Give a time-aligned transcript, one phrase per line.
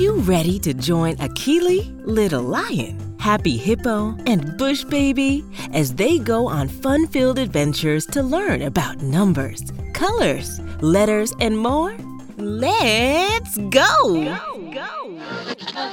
[0.00, 6.46] you ready to join Akili, Little Lion, Happy Hippo, and Bush Baby as they go
[6.46, 9.62] on fun filled adventures to learn about numbers,
[9.94, 11.96] colors, letters, and more?
[12.36, 14.36] Let's go!
[14.36, 15.92] go, go.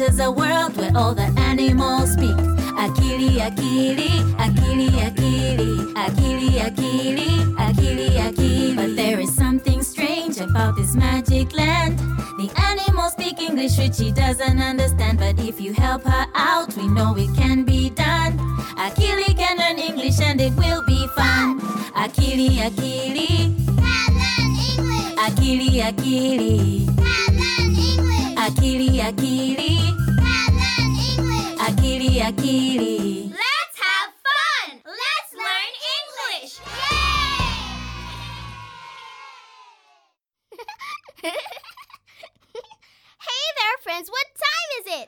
[0.00, 2.36] Enters a world where all the animals speak.
[2.84, 8.76] Akili, Akili, Akili, Akili, Akili, Akili, Akili, Akili.
[8.76, 11.98] But there is something strange about this magic land.
[12.38, 15.18] The animals speak English, which she doesn't understand.
[15.18, 18.38] But if you help her out, we know it can be done.
[18.78, 21.60] Akili can learn English and it will be fun.
[21.96, 23.50] Akili, Akili.
[23.82, 24.14] learn
[24.70, 25.16] English.
[25.26, 26.86] Akili, Akili.
[26.86, 28.17] learn English.
[28.48, 29.76] Akili, Akili.
[30.56, 31.60] learn English.
[31.66, 33.28] Akili, Akili.
[33.28, 34.80] Let's have fun.
[34.86, 36.52] Let's learn English.
[36.64, 37.52] Yay!
[43.26, 44.08] hey there, friends.
[44.08, 45.07] What time is it?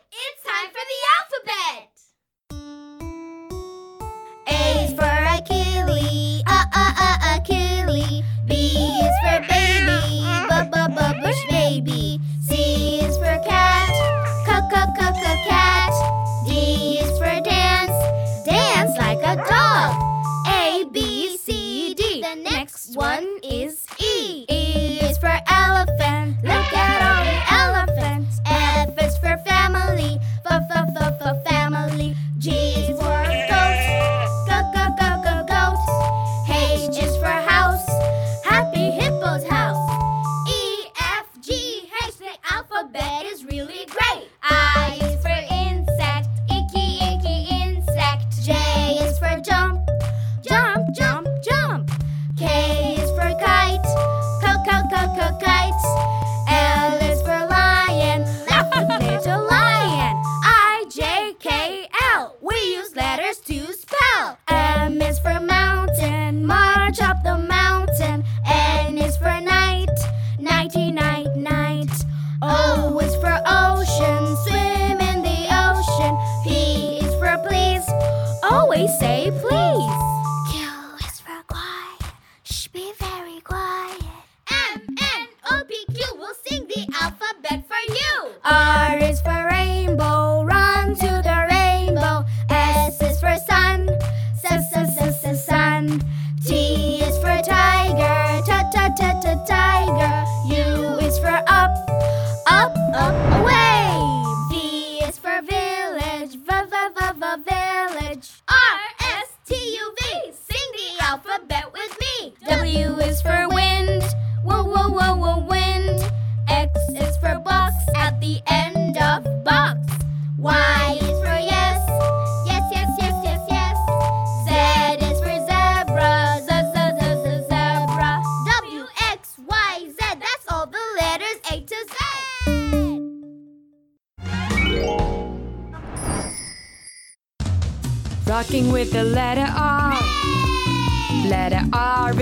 [23.50, 23.89] Is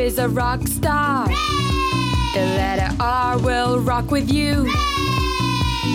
[0.09, 1.27] is a rock star.
[1.27, 4.65] The letter R will rock with you.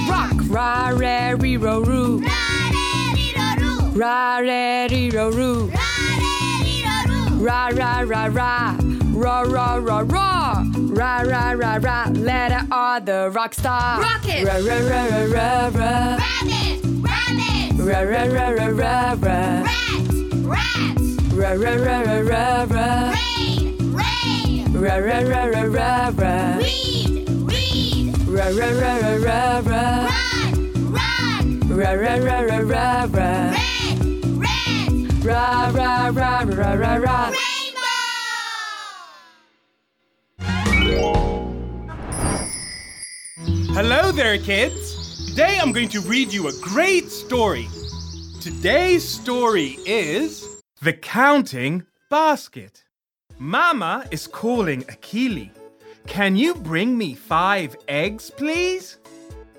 [0.07, 2.21] Rock, ra, re, re, ro, roo.
[2.21, 2.27] Ra,
[4.37, 5.71] re, re, ro, roo.
[7.39, 8.77] Ra, ra, ra, ra.
[9.13, 10.63] Ra, ra, ra, ra.
[10.99, 12.05] Ra, ra, ra, ra.
[12.11, 13.99] Letter R, the rock star.
[13.99, 14.45] Rocket.
[14.45, 16.17] Ra, ra, ra, ra, ra, ra.
[16.21, 19.63] Rabbit, rabbit, Ra, ra, ra, ra, ra, ra.
[19.63, 20.05] rat,
[20.45, 20.97] rat,
[21.33, 23.12] Ra, ra, ra, ra, ra, ra.
[24.83, 26.57] Rain, rain, Ra, ra, ra, ra, ra, ra.
[26.57, 30.07] read, read, Ra, ra, ra, ra, ra, ra.
[30.11, 33.53] run, run, Ra, ra, ra, ra, ra, ra.
[33.53, 33.99] red,
[34.37, 37.31] red, Ra, ra, ra, ra, ra, ra.
[37.31, 38.01] rainbow.
[43.73, 45.27] Hello there, kids.
[45.29, 47.69] Today I'm going to read you a great story.
[48.41, 50.45] Today's story is
[50.81, 52.83] The Counting Basket.
[53.43, 55.51] Mama is calling Akili.
[56.07, 58.99] Can you bring me five eggs, please?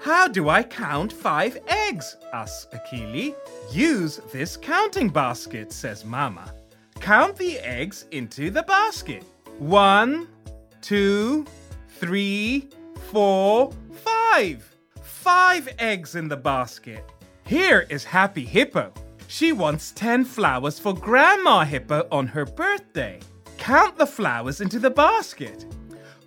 [0.01, 2.17] How do I count five eggs?
[2.33, 3.35] asks Akili.
[3.71, 6.55] Use this counting basket, says Mama.
[7.01, 9.23] Count the eggs into the basket.
[9.59, 10.29] One,
[10.81, 11.45] two,
[12.01, 12.71] three,
[13.13, 14.65] four, five.
[15.03, 17.05] Five eggs in the basket.
[17.45, 18.95] Here is Happy Hippo.
[19.29, 23.21] She wants 10 flowers for Grandma Hippo on her birthday.
[23.65, 25.65] Count the flowers into the basket.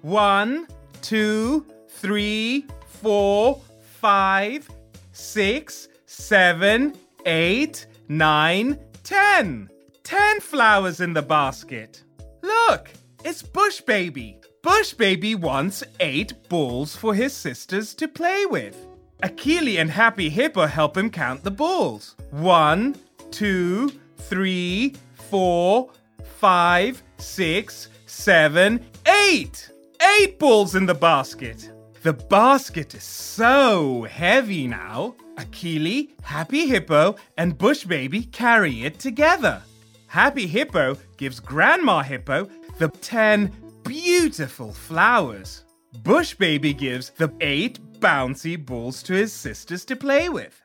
[0.02, 0.66] One,
[1.04, 3.62] two, three, four,
[4.02, 4.68] five,
[5.12, 6.98] six, seven,
[7.28, 9.70] eight, nine, ten.
[10.02, 12.04] Ten flowers in the basket.
[12.42, 12.90] Look,
[13.24, 14.40] it's Bush Baby.
[14.64, 18.84] Bush Baby wants eight balls for his sisters to play with.
[19.22, 22.16] Akili and Happy Hippo help him count the balls.
[22.32, 22.96] One,
[23.30, 24.96] two, three,
[25.30, 25.92] four,
[26.28, 29.72] five, six, seven, eight.
[30.20, 31.72] Eight balls in the basket.
[32.04, 35.16] The basket is so heavy now.
[35.36, 39.62] Akili, Happy Hippo, and Bush Baby carry it together.
[40.08, 43.52] Happy Hippo gives Grandma Hippo the 10
[43.84, 45.64] beautiful flowers.
[46.04, 50.62] Bush Baby gives the 8 bouncy balls to his sisters to play with.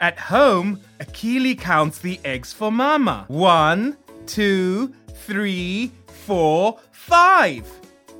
[0.00, 3.24] At home, Akili counts the eggs for Mama.
[3.28, 3.96] One,
[4.26, 4.92] two,
[5.24, 7.66] three, four, five.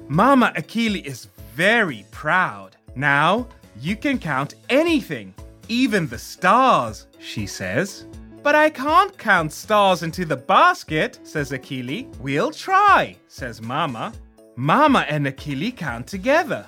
[0.08, 2.76] Mama Akili is very proud.
[2.94, 3.48] Now
[3.80, 5.34] you can count anything,
[5.68, 8.06] even the stars, she says.
[8.42, 12.06] But I can't count stars into the basket, says Akili.
[12.18, 14.12] We'll try, says Mama.
[14.54, 16.64] Mama and Akili count together.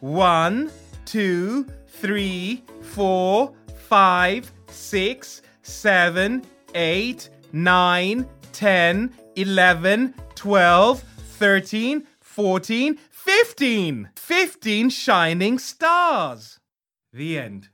[0.00, 0.70] One,
[1.04, 3.52] two, three, four,
[3.88, 6.44] five, six, seven,
[6.74, 14.10] eight, nine, ten, eleven, twelve, thirteen, fourteen, fifteen.
[14.16, 16.58] Fifteen shining stars.
[17.12, 17.68] The end.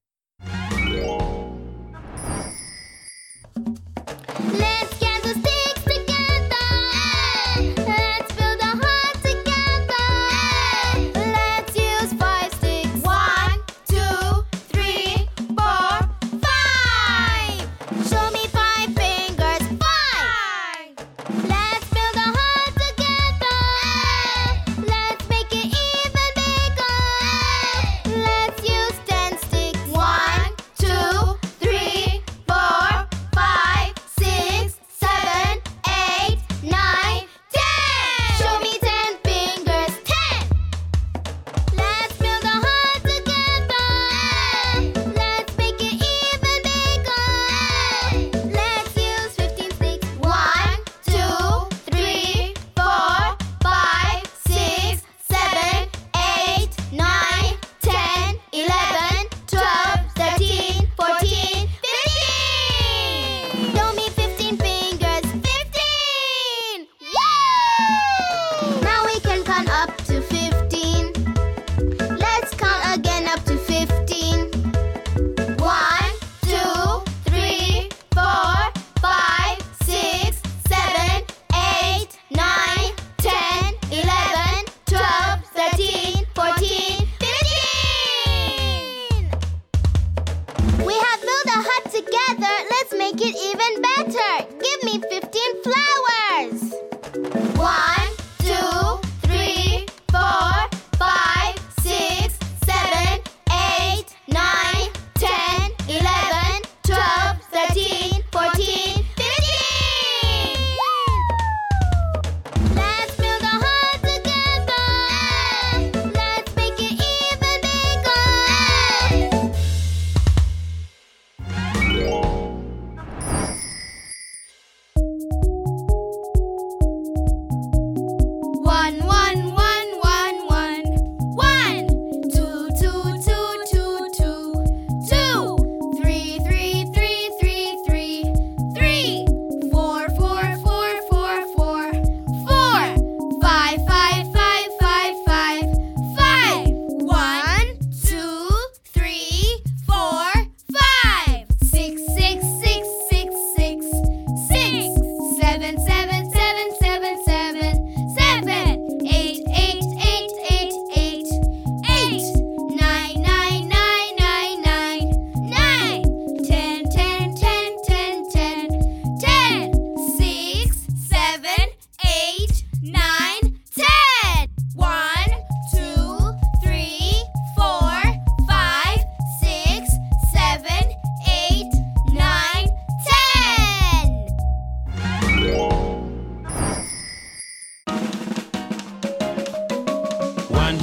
[93.36, 94.62] even better!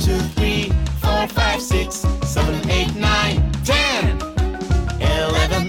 [0.02, 4.18] two, three, four, five, six, seven, eight, nine, ten,
[5.02, 5.68] eleven,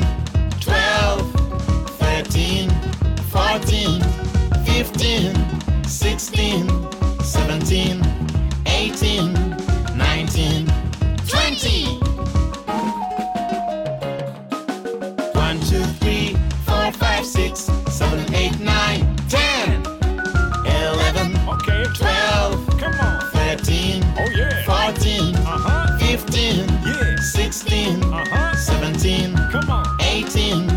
[0.60, 1.32] twelve,
[1.98, 2.70] thirteen,
[3.30, 4.00] fourteen,
[4.64, 5.34] fifteen,
[5.84, 6.68] sixteen,
[7.22, 8.02] seventeen,
[8.66, 9.32] eighteen,
[9.96, 10.66] nineteen,
[11.26, 11.98] twenty.
[15.34, 17.68] One, two, three, four, five, six.
[27.90, 28.54] 16, Uh-huh.
[28.56, 29.86] 17, Come on.
[30.00, 30.69] 18,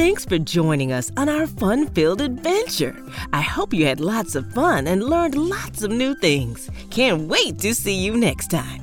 [0.00, 2.96] Thanks for joining us on our fun filled adventure.
[3.34, 6.70] I hope you had lots of fun and learned lots of new things.
[6.88, 8.80] Can't wait to see you next time.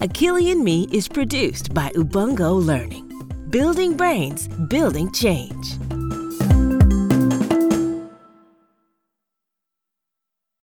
[0.00, 3.08] Akili and Me is produced by Ubongo Learning.
[3.48, 5.78] Building brains, building change.